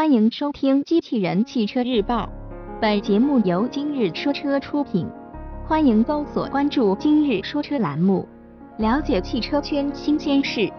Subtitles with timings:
[0.00, 2.24] 欢迎收听《机器人汽车日报》，
[2.80, 5.06] 本节目由今日说车出品。
[5.66, 8.26] 欢迎搜索关注“今日说车”栏目，
[8.78, 10.72] 了解汽车圈新鲜事。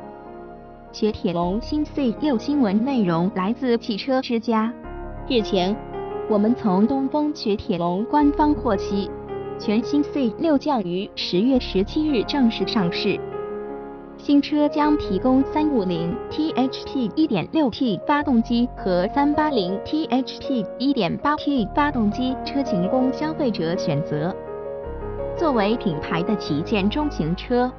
[0.92, 4.74] 雪铁龙新 C 六新闻内容来自汽车之家。
[5.30, 5.78] 日前，
[6.28, 9.08] 我们从东风雪铁龙官方获悉，
[9.60, 13.20] 全新 C 六将于十月十七日正式上市。
[14.24, 24.32] 新车将提供 350THP 1.6T 发动机和 380THP 1.8T 发动机车型供消费者选择。
[25.36, 27.72] 作为品牌的旗舰中型车，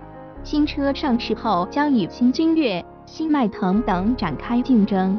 [0.43, 5.17] 新车上市后将与新君越、新迈腾等展开竞争。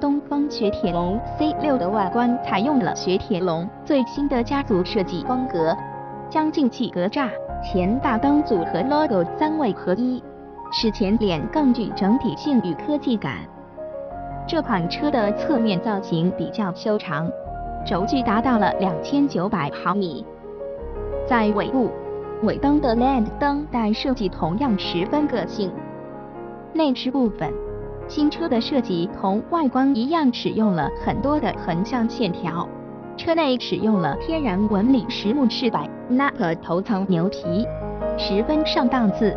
[0.00, 5.76] 东风雪铁龙 C6 的外观采用了雪铁龙最新的家族设计风格，
[6.32, 7.28] 将进气格栅。
[7.62, 10.20] 前大灯组和 logo 三位合一，
[10.72, 13.40] 使前脸更具整体性与科技感。
[14.48, 17.30] 这款车的侧面造型比较修长，
[17.86, 20.24] 轴距达到了两千九百毫米。
[21.28, 21.90] 在尾部，
[22.44, 25.70] 尾灯的 LED 灯带设计同样十分个性。
[26.72, 27.52] 内饰部分，
[28.08, 32.66] 新车的设计同外观一样，使用了很多的横向线条。
[33.22, 37.64] 车内使用了天然纹理实木饰板那个头层牛皮，
[38.18, 39.32] 十分上档次。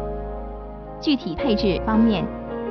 [1.00, 2.26] 具体配置方面，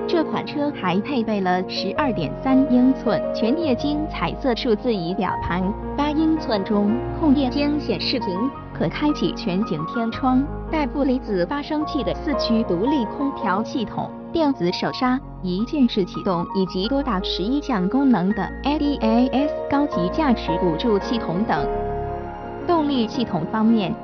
[0.06, 5.62] 这款车还配备了十二点三英寸全液晶彩色数字仪表盘、
[5.96, 14.10] 八英寸中控液晶显示屏、可开启全景天窗、带负离子发生器的四驱独立空调系统。
[14.30, 21.64] 电子手刹、一键式启动以及多达十一项功能的 ADAS 高级驾驶辅助系统等。
[22.66, 23.94] 动力系统方面，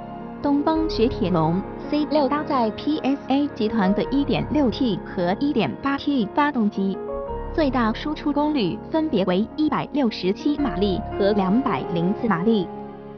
[0.42, 1.60] 东风雪铁龙
[1.91, 6.97] C6 搭载 PSA 集团的 1.6T 和 1.8T 发动机，
[7.52, 12.66] 最大输出功率分别为167马力和204马力，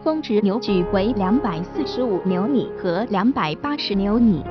[0.03, 4.43] 峰值扭矩为245牛米和280牛米。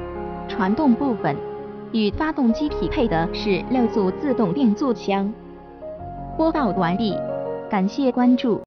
[0.48, 1.36] 传动部分。
[1.94, 5.30] 与发动机匹配的是六速自动变速箱。
[6.38, 7.14] 播报完毕，
[7.70, 8.58] 感谢关注。